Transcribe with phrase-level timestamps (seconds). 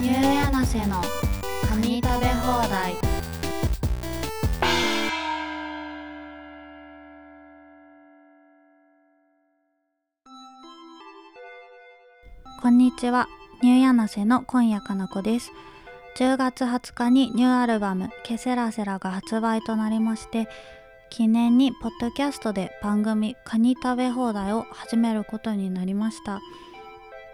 [0.00, 1.02] ニューヤナセの
[1.68, 2.94] カニ食べ放題。
[12.60, 13.28] こんにちは。
[13.62, 15.52] ニューヤナセの今夜かな子です。
[16.16, 20.48] 10月20日にニューアルバム「ケセラセラ」が発売となりまして
[21.16, 26.40] 記念にポッドキャストで番組「カニ食べ放題」を始めることになりました。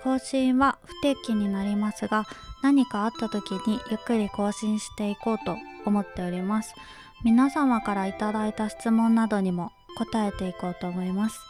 [0.03, 2.27] 更新は不定期になりますが
[2.63, 6.75] 何かあった時にゆっくり更新していこうと思っております。
[7.25, 11.41] 皆様からいただいた質問などにも答えていこうと思います。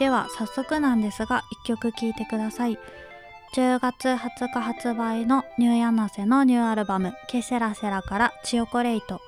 [0.00, 2.80] では早速なんですが1曲聴いてください。
[3.54, 9.20] 10月20日発売のニューヤナセのニューアルバム「ケセラセラ」から「チヨコレイト」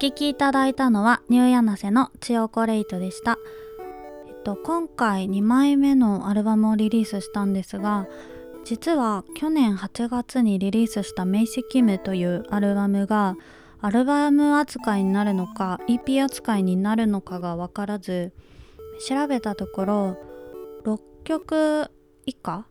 [0.00, 3.36] 聴きいただいたのはニューヤナセのチヨコレイトでした。
[4.26, 8.08] えっと今回2枚目のアルバムをリリースしたんですが
[8.64, 13.36] 実は去年8月にリリースした「メイシキム」というアルバムが
[13.82, 18.32] アルバム扱いになるのか EP 扱いになるのかが分からず
[19.06, 20.16] 調べたところ
[20.84, 21.90] 6曲
[22.24, 22.64] 以下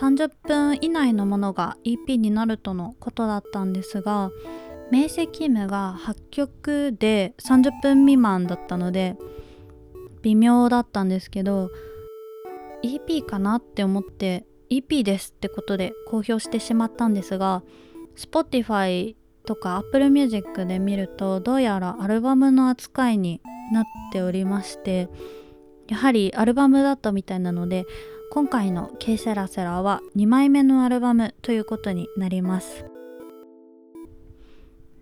[0.00, 4.32] 30分以内のものが EP になるとのことだったんですが
[4.92, 9.16] 明晰夢が8曲で30分未満だったので
[10.22, 11.70] 微妙だったんですけど
[12.84, 17.62] EP かなって思って EP ですってことで公表してしまったんですが
[18.16, 23.40] Spotify とか Apple Music で見るとどうやらアルバムの扱いに
[23.72, 25.08] なっておりまして
[25.88, 27.86] やはりアルバムだったみたいなので
[28.32, 32.95] 今回の「ケイセラセラ」は2枚目のアルバムということになります。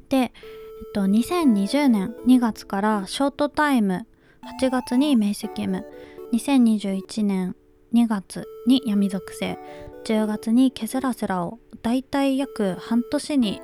[0.09, 0.31] で、えっ
[0.95, 4.07] と、2020年2月からショートタイム
[4.61, 5.85] 8月にメイスキム
[6.33, 7.57] 2021年
[7.95, 9.59] 2月に闇属性
[10.05, 13.61] 10月にケセラセラをだいたい約半年に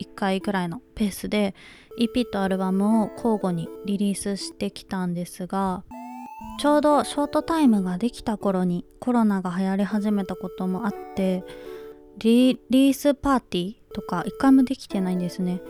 [0.00, 1.54] 1回ぐらいのペースで
[1.98, 5.84] EP とアルバムを交互にリリースしてきたんですが
[6.58, 11.44] ちょうどショートタイムができた頃にコロナが流行り始めたこともあって
[12.18, 15.60] リリースパーティーとか一回もできてないんですね。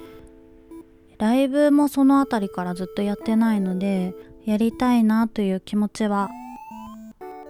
[1.19, 4.15] ライブもそのあたりからずっとやってないので
[4.45, 6.31] やりたいなという気持ちは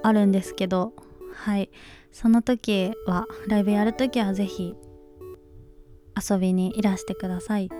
[0.03, 0.93] あるんですけど
[1.35, 1.71] はい。
[2.13, 4.77] その時はライブやる時は是非
[6.31, 7.71] 遊びにいらしてください。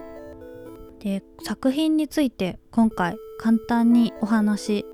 [1.01, 4.87] で作品について今回簡単にお話し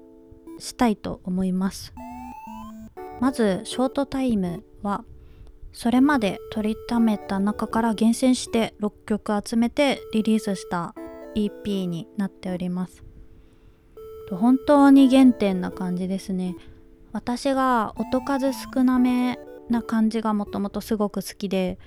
[0.58, 1.94] したいと思います。
[3.20, 5.04] まずショートタイムは
[5.72, 10.94] それまで取りためた中から厳選して6曲集めてリリースした
[11.34, 13.04] EP になっております。
[14.30, 16.56] 本当に原点な感じですね。
[17.12, 19.38] 私が音数少なめ
[19.70, 21.78] な感じがもともとすごく好きで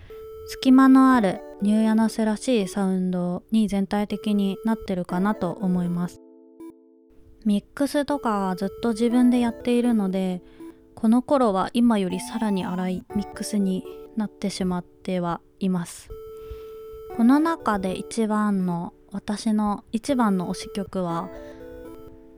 [0.48, 6.20] 隙間のあるニューヤナスらしいサウンドに全体的になってるかなと思います。
[7.46, 10.42] ミックスとかずっと自分でやっているので
[10.96, 13.84] この頃は今よりさらに荒いミックスに
[14.16, 16.10] なってしまってはいます。
[17.18, 21.30] この中で一番の私の一番の推し曲は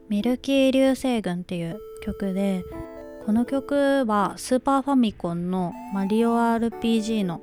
[0.09, 2.63] ミルキー流星群っていう曲で
[3.25, 7.41] この曲はスーパーファミコンのマリオ RPG の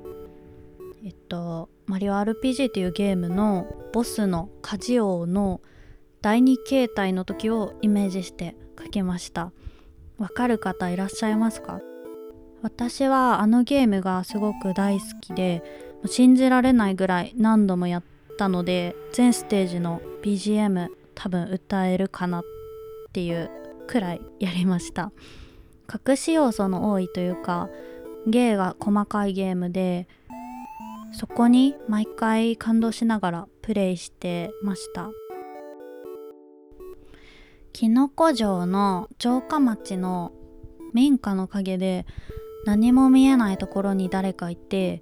[1.03, 5.61] えっとマリオ RPG っていうゲームのボスのカジオの
[6.21, 9.51] 第2形態の時をイメージして書きました。
[10.21, 11.81] わかる方いらっしゃいますか？
[12.61, 15.63] 私はあのゲームがすごく大好きで
[16.05, 18.03] 信じられないぐらい何度もやっ
[18.37, 22.43] たので全ステージの BGM 多分歌えるかなっ
[23.13, 23.49] ていう
[23.87, 25.11] くらいやりました。
[26.07, 27.69] 隠し要素の多いというか
[28.27, 30.07] 芸が細かいゲームで
[31.13, 35.09] そこに毎回感動しながらプレイしてました。
[37.73, 40.31] きのこ城の城下町の
[40.93, 42.05] 民家の陰で
[42.65, 45.01] 何も見えないところに誰かいて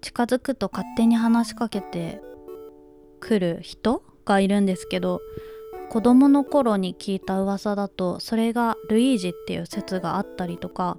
[0.00, 2.20] 近づくと勝手に話しかけて
[3.20, 5.20] くる人がいるんですけど
[5.90, 10.98] 子供の頃に聞いた噂だとそれがルイージっていう説があったりとか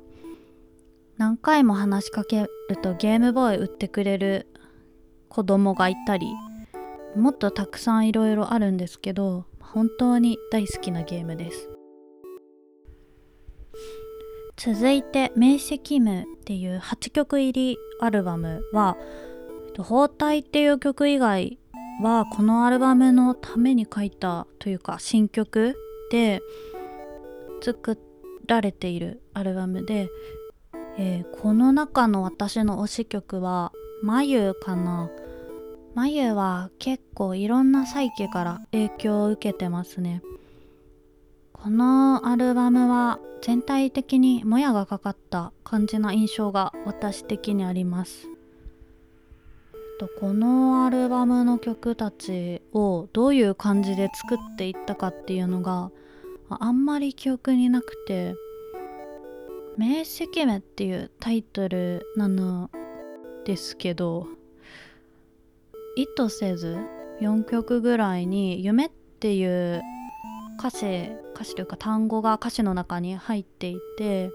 [1.17, 4.47] 何回も話しかけるとゲームボーイ売ってくれる
[5.29, 6.27] 子供がいたり
[7.15, 9.45] もっとたくさんいろいろあるんですけど
[9.75, 11.69] 本当に大好きなゲームです。
[14.55, 18.95] 続いて「明晰夢」っていう8曲入りアルバムは
[19.77, 21.59] 「包帯」っていう曲以外
[22.01, 25.75] はこのアルバムのために書いたというか新曲
[26.09, 26.41] で
[27.61, 27.99] 作
[28.47, 30.09] られているアルバムで、
[30.97, 35.09] えー、この中の私の推し曲は「眉」かな
[35.95, 40.21] 眉は結構いろんなサイケから影響を受けてますね。
[41.53, 48.27] このアルバムは全体的にもやがかかった感じな印象が私的にあります。
[50.19, 55.89] このアルバムの曲たちをどういう感じで作っていったかっていうのが
[56.49, 58.35] あんまり記憶になくて
[59.79, 62.69] 「明晰夢」っていうタイトルなの
[63.45, 64.27] ですけど
[65.95, 66.77] 意図せず
[67.21, 68.89] 4曲ぐらいに「夢」っ
[69.19, 69.81] ていう
[70.59, 74.31] 歌詞歌詞というか単語が歌詞の中に入っていて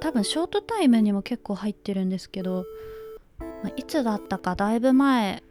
[0.00, 2.64] 多分ショートタイムにも結構入ってるんですけど
[3.76, 5.42] いつだったかだいぶ前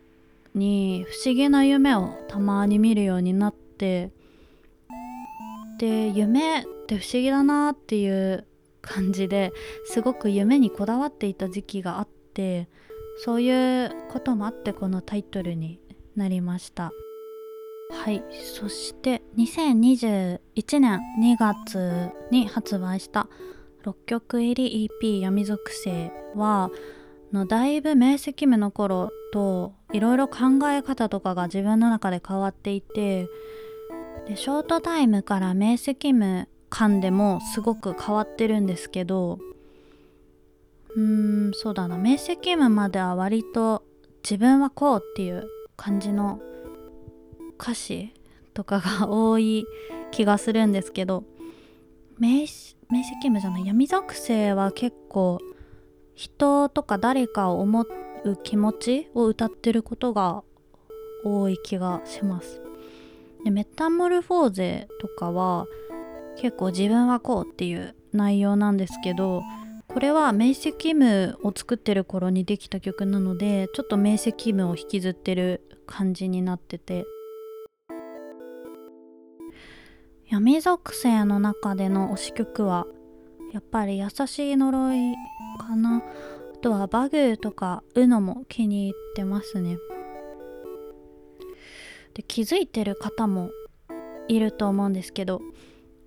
[0.53, 4.11] に不思議な夢をたまに見るようになって
[5.77, 8.45] で夢って不思議だなっていう
[8.81, 9.53] 感じで
[9.85, 12.67] すごく夢にこだわっていた時期があって
[13.17, 15.79] そういうこともあってこのタイトルに
[16.15, 16.91] なりました。
[17.91, 18.23] はい。
[18.55, 20.39] そして2021
[20.79, 23.27] 年2月に発売した
[23.83, 26.71] 6曲入り EP「闇属性は」
[27.33, 33.29] のだいぶ明晰夢の頃といろいろ考え方とかが自分の中で変わっていて
[34.27, 39.39] でショートタイムから明晰夢間でもすごく変わってるんですけど
[40.95, 43.83] うーんそうだな明晰夢までは割と
[44.23, 46.39] 自分はこうっていう感じの
[47.59, 48.13] 歌詞
[48.53, 49.65] とかが多い
[50.11, 51.23] 気がするんですけど
[52.19, 52.75] 明晰
[53.23, 55.39] 夢じゃない闇属性は結構
[56.13, 57.85] 人とか誰かを思
[58.25, 60.43] う気持ちを歌ってることが
[61.23, 62.61] 多い気がします。
[63.43, 65.65] でメタモルフォーゼとかは
[66.37, 69.41] 結構自分はこうっていう内容なんですけど
[69.93, 77.05] これは明晰夢を作ってる頃にできた曲なのでちょっと明晰夢を引きずってる感じになってて。
[80.31, 82.87] 闇属性の中での推し曲は
[83.51, 85.13] やっぱり優しい呪い
[85.59, 85.97] かな。
[85.97, 89.77] あとはバグとか UNO も気に入ってますね。
[92.13, 93.51] で気づいてる方も
[94.29, 95.41] いると思うんですけど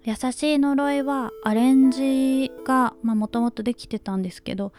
[0.04, 4.72] 優しい呪いはアレンジがもともとできてたんですけど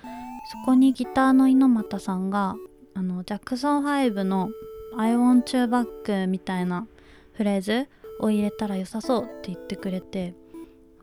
[0.51, 2.55] そこにギターの猪俣さんが
[2.93, 4.49] あのジャクソン5の
[4.95, 6.87] 「I want you back」みたいな
[7.33, 7.87] フレーズ
[8.19, 10.35] を入れたら良さそうって言ってくれて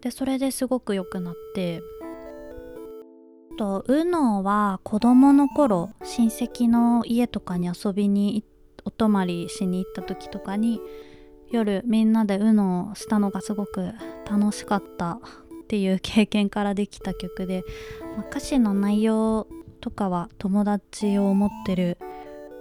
[0.00, 1.82] でそれですごく良くなって。
[3.58, 8.44] と UNO は子供の頃親戚の家とかに遊びに
[8.84, 10.80] お泊まりしに行った時とかに
[11.52, 13.92] 夜みんなで UNO をしたのがすごく
[14.28, 15.18] 楽しかったっ
[15.68, 17.64] ていう経験からできた曲で、
[18.16, 19.46] まあ、歌詞の内容
[19.80, 21.98] とかは友達を思ってる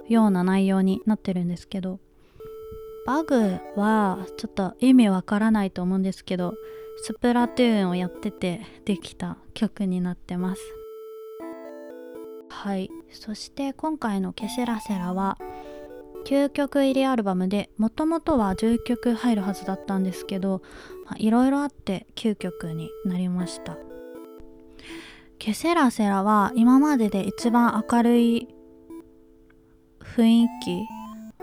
[0.08, 2.00] ような内容になってるんですけど
[3.06, 6.54] バグはちょっと意味わからないと思うんですけど
[7.04, 10.62] スプラトゥーンをやっててできた曲になってます。
[12.50, 12.92] はい。
[13.10, 15.38] そして今回の「ケセラセラ」は
[16.26, 20.62] 9曲入りアルバムでもともとは10曲入るはずだったんですけど
[21.18, 23.78] いろいろあって9曲になりました。
[25.40, 28.48] ケセラセラは今までで一番明るい
[30.00, 30.84] 雰囲気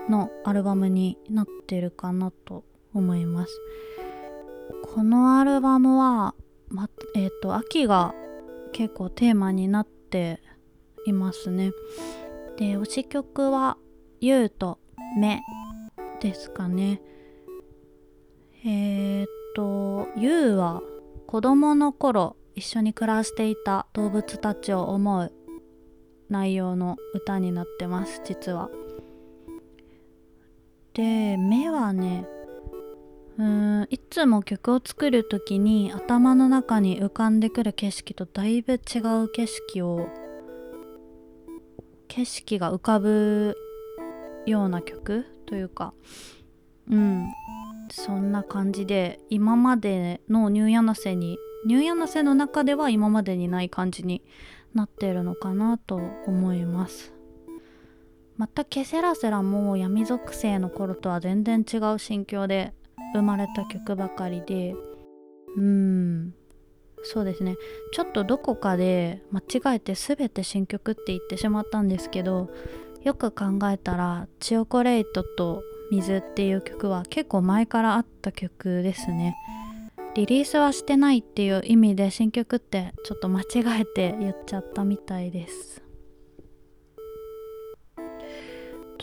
[0.09, 3.59] のアルバムになってるかなと思います。
[4.95, 6.33] このアルバムは、
[6.69, 8.15] ま、えっ、ー、と秋が
[8.71, 10.41] 結構テーマになって
[11.05, 11.71] いますね。
[12.57, 13.77] で推し曲は
[14.21, 14.79] 「ゆう」と
[15.17, 15.41] 「目」
[16.21, 17.01] ですかね
[18.65, 20.81] えっ、と「ゆう」は
[21.27, 25.31] 子供の頃一緒に暮らしていた動物たちを思う
[26.29, 28.69] 内容の歌になってます実は。
[30.93, 32.27] で目はね
[33.37, 40.09] うーんいつも曲を作る時に頭の中に浮かんでくる景色とだいぶ違う景色を
[42.09, 43.55] 景色が浮かぶ
[44.49, 45.93] ような曲というか
[46.89, 47.27] うん
[47.91, 54.23] そんな感じで今までのニューヤナセにニューヤナセの中では今までにない感じに
[54.73, 55.95] なってるのかなと
[56.27, 57.13] 思います。
[58.37, 62.73] またケセラセラも闇属性の頃とは全然違う心境で
[63.13, 64.75] 生まれた曲ばかりで
[65.57, 66.33] うん
[67.03, 67.55] そうですね。
[67.91, 72.49] ちょっとどこかで間違えて全て新曲って言ってしまったんですけど
[73.03, 79.35] よく考えたら「チオコレイトと水」っていう曲は結構前からあった曲ですね。
[80.15, 83.45] リリースはしてないっていう意味で新曲ってちょっと間違
[83.81, 85.83] えて言っちゃったみたいです。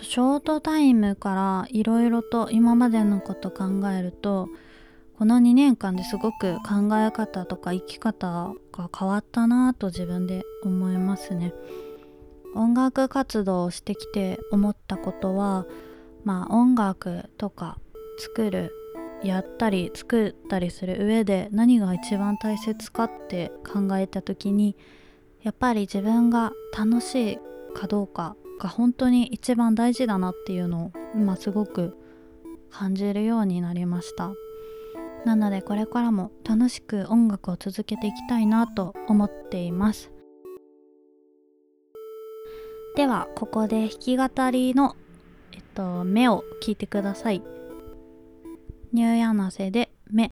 [0.02, 4.48] ショートタイムからいろいろと今までのこと考えると
[5.18, 11.54] この2年間ですごく考え方とか生き方が変わったなぁと自分で思いますね。
[12.56, 15.66] 音楽活動をしてきて思ったことは
[16.24, 17.78] まあ音楽とか
[18.18, 18.72] 作る
[19.22, 24.76] やったり作ったりする上で何が一番大切かって考えた時に
[25.42, 27.38] やっぱり自分が楽しい
[27.74, 31.96] かどうかが本当に一番大事だなっていうのを今すごく
[32.70, 34.32] 感じるようになりました。
[35.24, 40.15] なのでこれからも楽しく音楽を続けていきたいなと思っています。
[42.96, 44.96] ではここで弾き語りの
[45.52, 47.42] えっと目を聞いてください。
[48.94, 50.30] ニューヤナセで目。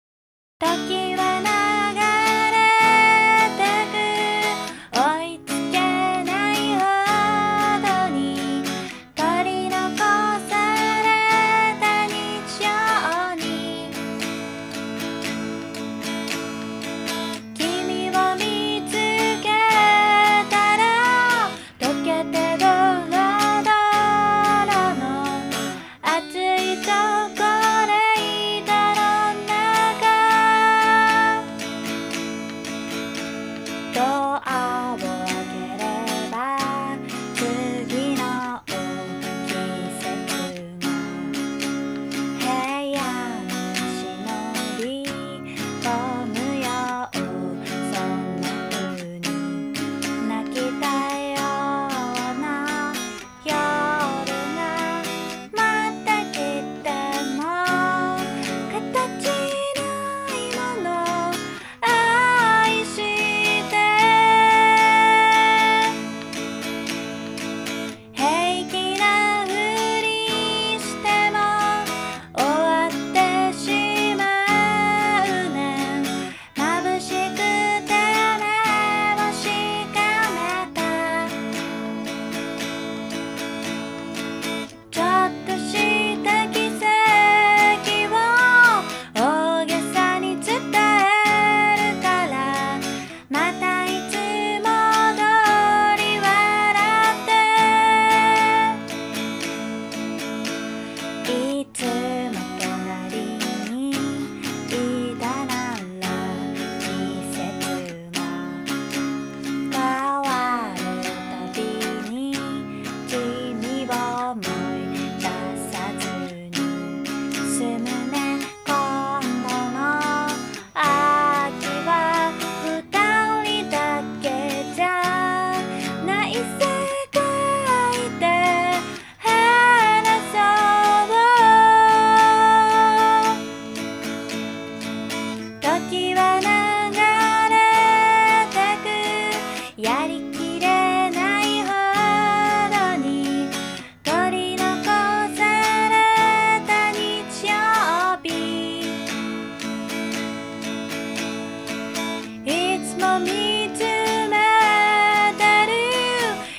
[153.19, 153.83] 見つ
[154.29, 155.71] めてる。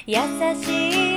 [0.07, 0.19] 優
[0.63, 1.12] しい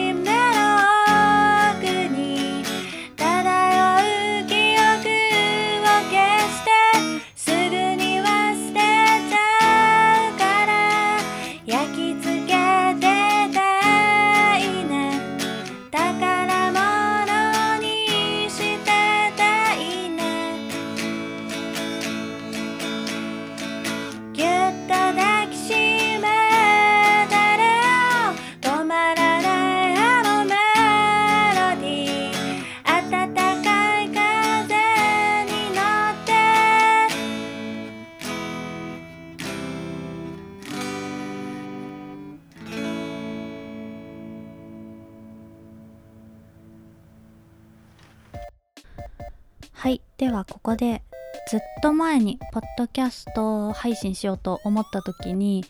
[49.85, 50.01] はい。
[50.17, 51.03] ではここで
[51.47, 55.63] ずっと前にポッドキャスト配信しようと思った時に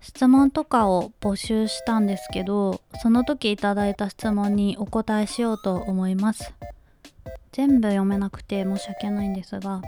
[0.00, 6.54] 質問とかを募集したんですけどその時いただいた質問にお答えしようと思います。
[7.52, 9.82] 全部読めなくて申し訳ないんですが。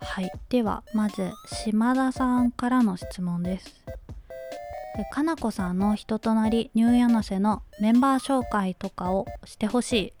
[0.00, 0.32] はい。
[0.48, 3.84] ではまず島田さんからの質問です。
[4.96, 10.12] でかなこさんの人となりニューヤナセのメンバー紹介とかをしてほしい。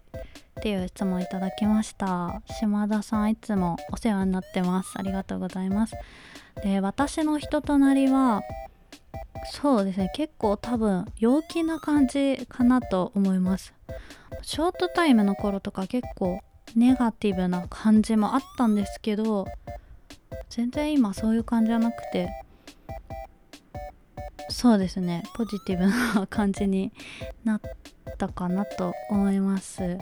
[0.62, 2.40] っていう質問いただきました。
[2.60, 4.92] 島田さんいつもお世話になってます。
[4.94, 5.96] ありがとうございます。
[6.62, 8.42] で私の人となりは
[9.50, 10.12] そうですね。
[10.14, 13.74] 結構多分陽気な感じかなと思います。
[14.42, 16.38] ショートタイムの頃とか結構
[16.76, 19.48] ネガティブな感じもあったんですけど
[20.48, 22.30] 全然今そういう感じじゃなくて
[24.48, 25.24] そうですね。
[25.34, 25.88] ポジティブ
[26.20, 26.92] な感じに
[27.42, 27.60] なっ
[28.16, 29.98] たかなと思います。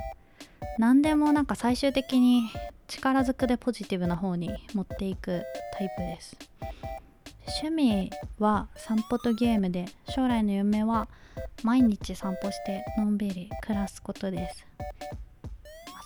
[0.79, 2.51] 何でもなんか最終的に
[2.89, 5.43] 力ずくでポジティブな方に持っていく
[5.77, 6.37] タイプです。
[7.63, 11.09] 趣味は散歩とゲームで将来の夢は
[11.63, 14.67] 毎日散歩してのんびり暮らすことです。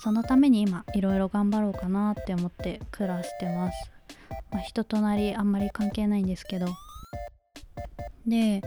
[0.02, 3.90] そのために今いろいろ頑張ろうかなって思って暮らしてます、
[4.50, 6.66] まあ、人となりあんまり関係ないんですけど。
[8.26, 8.62] で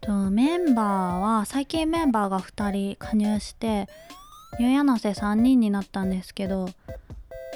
[0.00, 3.88] とメンバーは最近メンバーが2人加入して
[4.58, 6.68] ニューヤナセ3人になったんですけど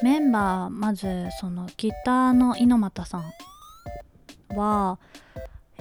[0.03, 4.99] メンバーまずそのギターの猪俣さんは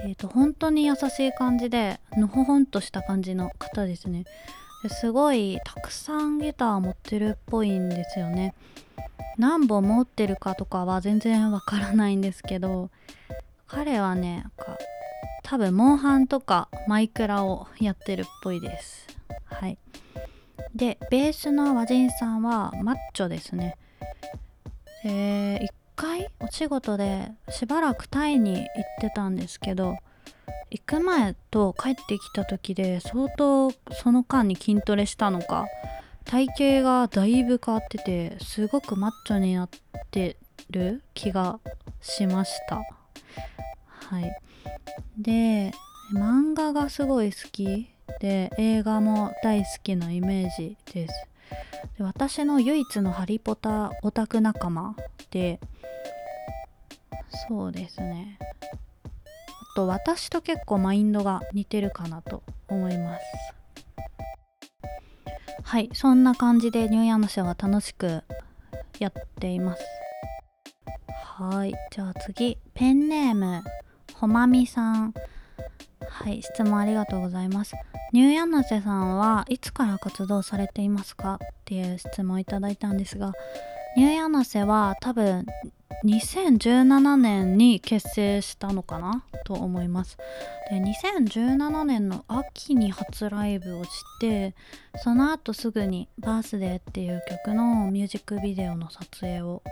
[0.04, 4.26] えー、と本当に優しい感じでのほほんとした感じの方ですね。
[4.82, 8.56] ですごいたくさんギター持ってるっぽいんですよね。
[9.38, 12.90] 何本持ってるかとかは全然わからないんですけど
[13.68, 14.46] 彼はね
[15.44, 19.08] 多分モンハンとかマイクラをやってるっぽいです。
[19.46, 19.78] はい。
[20.74, 23.78] でベースの和人さんはマッチョですね。
[25.04, 28.66] で一回お仕事でしばらくタイに行っ
[29.00, 29.98] てたんですけど
[30.70, 35.66] 行く前と帰ってきた時で相当その間に筋トレしたのか
[36.26, 39.70] 体型がだいぶ変わっててすごくマッチョになっ
[40.12, 40.38] て
[40.70, 41.60] る気が
[42.00, 42.82] しました。
[43.86, 44.32] はい。
[45.18, 45.72] で
[46.14, 47.90] 漫画がすごい好き。
[48.20, 51.14] で映画も大好きなイメージです。
[51.98, 54.96] で私の唯一のハリポタオタク仲間
[55.32, 55.60] で
[57.48, 58.38] そうですね。
[58.42, 63.24] あと私と結構マインドが似てるかなと思います。
[65.64, 68.24] はいそんな感じでニューイヤンのショーは楽しく
[69.00, 69.84] やっています。
[71.24, 73.64] はいじゃあ次ペンネーム
[74.16, 75.14] ほまみさん。
[76.12, 77.74] はい質問ありがとうございます。
[78.12, 81.36] ニューヤンナセさんはいつから活動されていますか？
[81.36, 83.32] っていう質問をいただいたんですが
[83.96, 85.46] ニューヤンナセは多分
[86.04, 90.18] 2017年に結成したのかなと思います。
[90.70, 94.54] で2017年の秋に初ライブをして
[95.04, 99.64] その後すぐに「バースデー」っていう曲のミュージックビデオの撮影を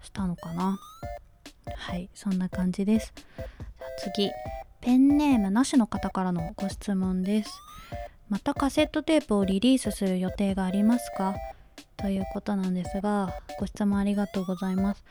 [0.00, 0.78] したのかな。
[1.76, 3.12] はいそんな感じです。
[3.98, 4.30] 次。
[4.80, 7.50] ペンネームなしの方からのご質問です。
[8.28, 11.34] またカセットテープをリリースする予定がありますか？
[11.96, 15.02] ということなんですがご質問ありがとうございます。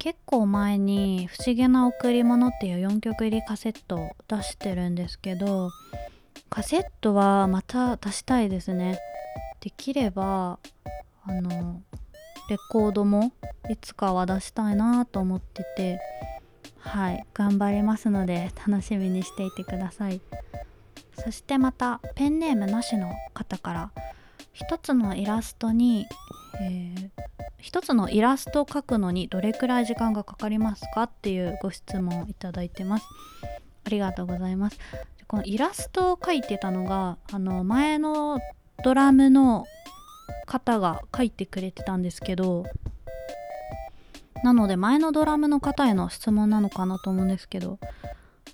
[0.00, 5.70] 結構前に「不思議な贈り物」っていう4曲入りカセットを出してるんですけど
[6.48, 8.98] カセットはまた出したいですね。
[9.60, 10.58] できれば
[11.24, 11.82] あの
[12.48, 13.32] レコードも
[13.68, 16.00] いつかは出したいなと思ってて
[16.84, 17.26] はい。
[17.34, 20.20] 頑張りますので楽しみにしていてください。
[21.18, 23.90] そしてまたペンネームなしの方から
[24.52, 26.06] 一つのイラストに、
[26.60, 27.24] えー
[27.64, 33.06] 一つのイラストを描くのにどれくらい時間がかかりますかっていうご質問をいただいてます。
[33.86, 34.78] ありがとうございます。
[35.26, 38.38] このイラストを描いてたのがあの前の
[38.84, 39.64] ドラムの
[40.44, 42.66] 方が描いてくれてたんですけど
[44.44, 47.78] なので前のドラムの方への質問なのかなと思うんですけど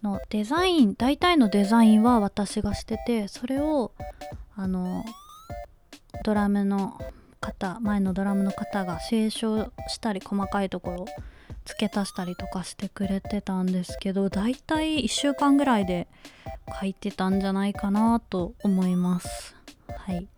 [0.05, 3.91] のデザイン大体のデザインは私がしててそれを
[4.57, 5.05] あの
[6.25, 6.97] ドラムの
[7.41, 11.07] 方前のドラムの方が清書したり細かいところ
[11.65, 16.07] 付け足したりとかしてくれてたんですけどだいたい1週間ぐらいで
[16.81, 19.57] 書いてたんじゃないかなと思います。
[19.89, 20.29] はい。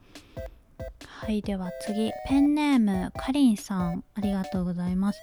[1.25, 5.21] はいでは次ペンネームかりんさんありがとうございます。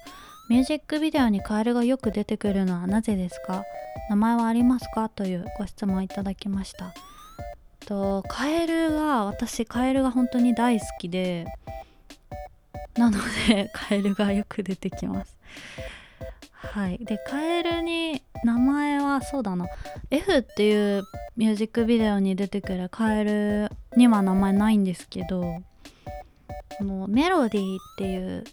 [0.50, 3.64] ミュージックビデオにカエルがよく出てくるのはなぜですか？
[4.10, 5.10] 名前はありますか？
[5.10, 6.94] というご質問いただきました。
[7.86, 11.46] とカエルが私カエルが本当に大好きで
[12.96, 15.38] なので カエルがよく出てきます。
[16.54, 16.98] はい。
[17.00, 19.66] でカエルに名前はそうだな。
[20.12, 21.04] F っていう
[21.36, 25.62] ミュージックビデオに出てくるカエルには名前ないんですけど
[26.78, 28.44] このメロディーっていう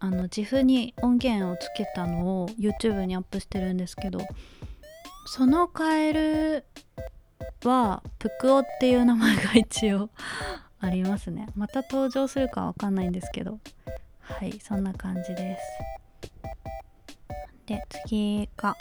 [0.00, 4.20] あの自負に音源をつけたのを YouTube にアップしてるんですけど
[5.26, 6.64] そのカエル
[7.64, 10.10] はプクオっていう名前が一応
[10.80, 11.48] ありますね。
[11.56, 13.58] また登場するかわかんないんですけど。
[14.20, 15.62] はいそんな感じです。
[17.66, 18.76] で次が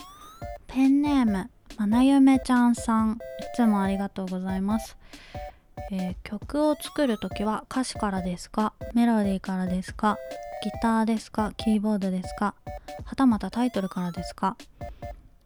[0.67, 3.13] ペンネームまなゆめちゃんさん。
[3.13, 4.97] いつもありがとうございます。
[5.91, 10.17] えー、曲を作る時は歌詞からですかメロディーからですか
[10.63, 12.55] ギターですかキーボードですか
[13.05, 14.57] はたまたタイトルからですか。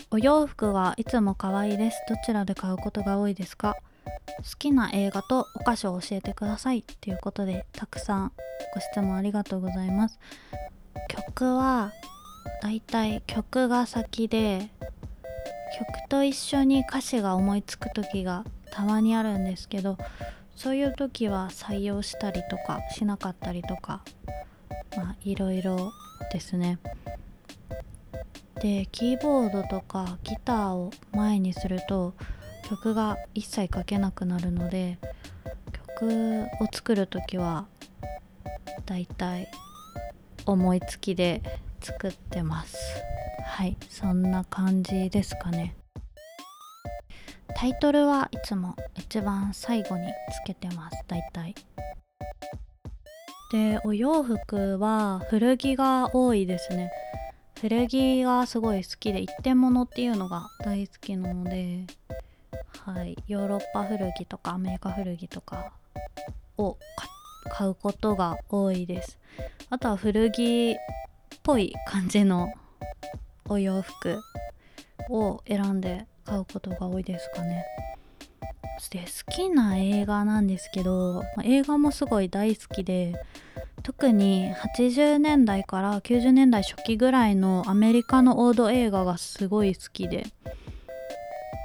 [0.10, 1.97] お洋服はいつも可愛いです。
[2.10, 3.75] どちらで買うことが多いですか。
[4.38, 6.84] 好きな映画とお菓子を教えてください。
[7.01, 8.32] ということでたくさん
[8.73, 10.19] ご質問ありがとうございます。
[11.08, 11.91] 曲は
[12.62, 14.69] だいたい曲が先で
[15.77, 19.97] 曲と一緒に歌詞が思いつく時がたまにあるんですけど
[20.55, 24.03] そういう時は採用したりとかしなかったりとか
[24.95, 25.91] まあいろいろ
[26.31, 26.79] ですね。
[28.62, 32.13] でキーボードとかギターを前にすると
[32.69, 34.99] 曲が一切書けなくなるので
[35.97, 37.65] 曲を作る時は
[38.86, 39.47] だいたい
[40.45, 41.41] 思いつきで
[41.81, 42.77] 作ってます。
[43.45, 45.75] はいそんな感じですかね。
[47.62, 51.54] タイトルはいつも一番最後につけてますだいたい
[53.52, 56.89] でお洋服は古着が多いですね。
[57.60, 61.86] 古着がすごい好きで一点物っていうのが大好きなので
[62.84, 63.15] はい。
[63.28, 65.71] ヨーロッパ古着とかアメリカ古着とか
[66.58, 66.80] を
[67.52, 69.19] 買うことが多いです。
[69.69, 70.76] あとは古着っ
[71.43, 72.52] ぽい感じの
[73.45, 74.19] お洋服
[75.12, 77.65] を選んで買うことが多いですかね。
[78.89, 83.13] で好きな映画なんですけど、まあ、映画もすごい大好きで
[83.84, 90.26] 特に80年代から90年代初期ぐらいのアメリカの王道映画がすごい好きで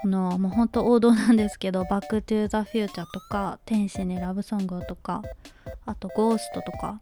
[0.04, 5.22] あのもうほんと王道なんですけど「バック・トゥ・ザ・フューチャー」とか「天使にラブソング」とか
[5.86, 7.00] あと「ゴースト」とか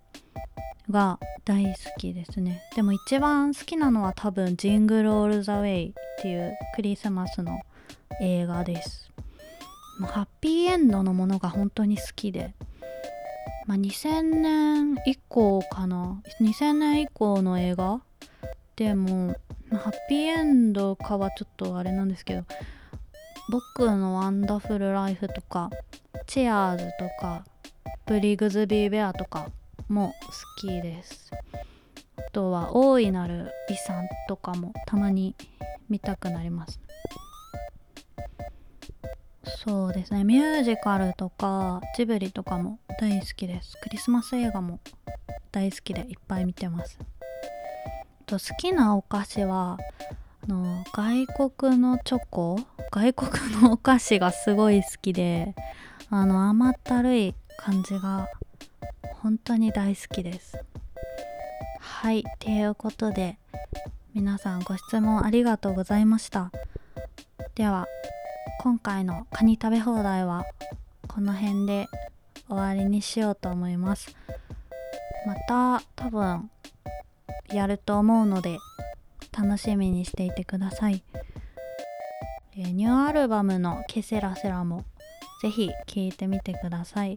[0.91, 2.63] が大好きですね。
[2.75, 7.61] でも一番好きなのは多分「ジングル・オール・ザ・ウェイ」っていうクリスマスの
[8.21, 9.11] 映画です。
[9.99, 12.55] もうハッピーエンドのものが本当に好きで、
[13.67, 16.21] まあ、2000年以降かな。
[16.41, 18.01] 2000年以降の映画
[18.77, 19.37] でも、
[19.71, 22.45] まあ、ハッピーエンドかはちょっとあれなんですけど
[23.51, 25.71] 僕のワンダフルライフとか
[26.27, 27.45] チェアーズとか
[28.07, 29.49] ブリグズビーベアとか
[29.89, 31.31] も好きです。
[32.17, 35.35] あとは大いなる遺産とかもたまに
[35.89, 36.81] 見たくなります。
[39.67, 40.25] そうですね。
[40.25, 43.77] ミュージカルとかジブリとかも大好きです。
[43.83, 44.81] クリスマス映画も
[45.53, 46.99] 大好きでいっぱい見てます。
[48.27, 49.79] と好きなお菓子は
[50.43, 52.59] あの外国のチョコ？
[52.91, 55.55] 外国のお菓子がすごい好きで
[56.11, 58.29] あの甘ったるい感じが
[59.25, 60.63] 本当に大好きです。
[61.81, 63.39] はいということで
[64.13, 66.53] 皆さんご質問ありがとうございました。
[67.55, 67.87] では
[68.61, 70.45] 今回のカニ食べ放題は
[71.09, 71.89] この辺で
[72.49, 74.15] 終わりにしようと思います。
[75.27, 76.51] また多分
[77.51, 78.59] やると思うので
[79.33, 81.03] 楽しみにしていてください、
[82.55, 84.85] ニューアルバムの「ケセラセラ」も
[85.41, 87.17] ぜひ聴いてみてください。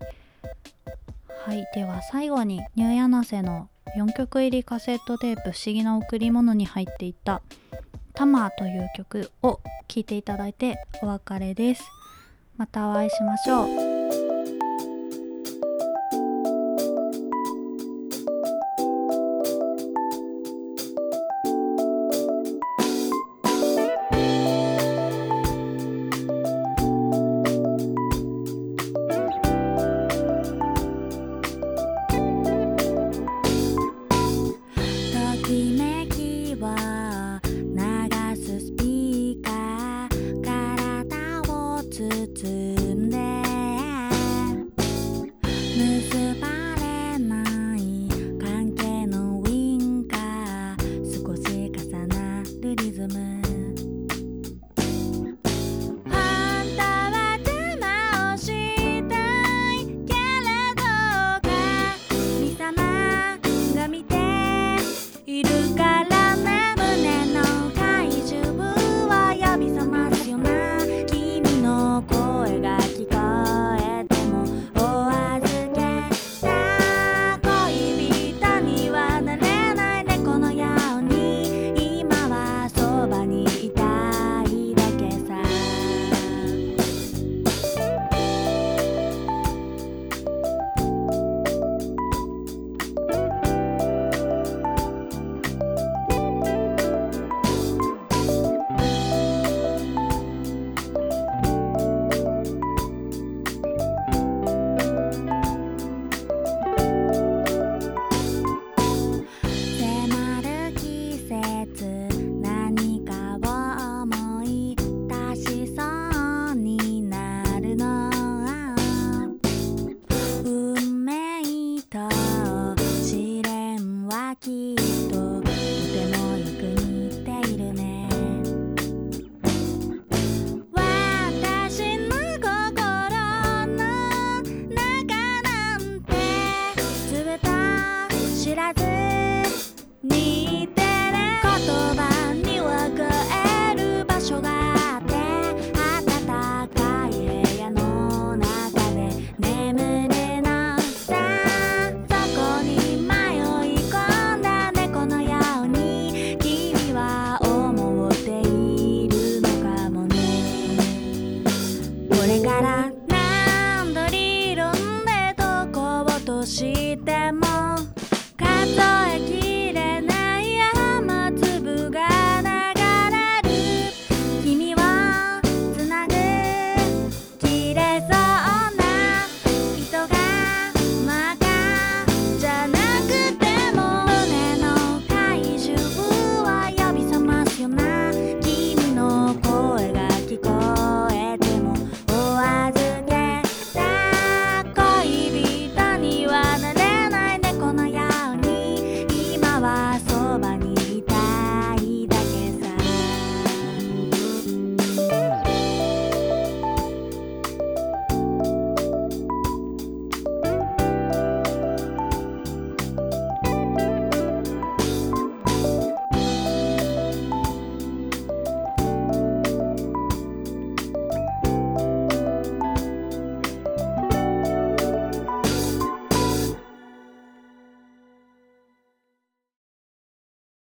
[1.47, 7.41] はいでは最後にニューヤナセの4曲入りカセットテープ「不思議な贈り物」に入っていた
[8.13, 11.85] 「タマー」という曲を聴いていただいてお別れです。
[12.57, 13.96] またお会いしましょう。